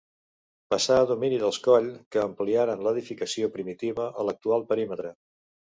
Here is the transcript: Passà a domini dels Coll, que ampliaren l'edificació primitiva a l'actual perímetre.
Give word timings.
Passà 0.73 0.95
a 1.01 1.03
domini 1.11 1.37
dels 1.43 1.59
Coll, 1.69 1.91
que 2.15 2.23
ampliaren 2.23 2.83
l'edificació 2.89 3.55
primitiva 3.59 4.11
a 4.23 4.29
l'actual 4.31 4.71
perímetre. 4.75 5.19